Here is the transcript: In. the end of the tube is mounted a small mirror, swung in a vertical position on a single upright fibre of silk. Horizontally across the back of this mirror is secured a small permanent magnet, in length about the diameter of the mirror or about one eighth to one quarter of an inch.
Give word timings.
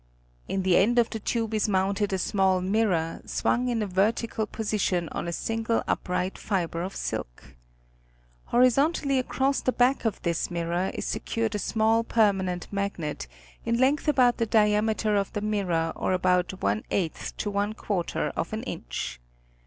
In. 0.47 0.63
the 0.63 0.77
end 0.77 0.97
of 0.97 1.11
the 1.11 1.19
tube 1.19 1.53
is 1.53 1.69
mounted 1.69 2.11
a 2.11 2.17
small 2.17 2.59
mirror, 2.59 3.21
swung 3.27 3.67
in 3.67 3.83
a 3.83 3.85
vertical 3.85 4.47
position 4.47 5.07
on 5.11 5.27
a 5.27 5.31
single 5.31 5.83
upright 5.87 6.39
fibre 6.39 6.81
of 6.81 6.95
silk. 6.95 7.53
Horizontally 8.45 9.19
across 9.19 9.61
the 9.61 9.71
back 9.71 10.03
of 10.03 10.19
this 10.23 10.49
mirror 10.49 10.89
is 10.95 11.05
secured 11.05 11.53
a 11.53 11.59
small 11.59 12.03
permanent 12.03 12.67
magnet, 12.73 13.27
in 13.63 13.77
length 13.77 14.07
about 14.07 14.37
the 14.37 14.47
diameter 14.47 15.15
of 15.15 15.31
the 15.33 15.41
mirror 15.41 15.93
or 15.95 16.13
about 16.13 16.63
one 16.63 16.83
eighth 16.89 17.37
to 17.37 17.51
one 17.51 17.73
quarter 17.73 18.29
of 18.35 18.53
an 18.53 18.63
inch. 18.63 19.19